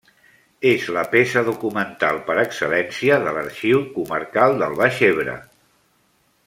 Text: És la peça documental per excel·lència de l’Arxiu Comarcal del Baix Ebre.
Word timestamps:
És 0.69 0.87
la 0.95 1.03
peça 1.11 1.43
documental 1.49 2.17
per 2.29 2.39
excel·lència 2.45 3.21
de 3.27 3.35
l’Arxiu 3.37 3.87
Comarcal 3.99 4.59
del 4.65 4.77
Baix 4.81 5.03
Ebre. 5.13 5.41